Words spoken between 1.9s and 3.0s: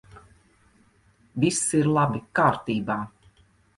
labi! Kārtībā!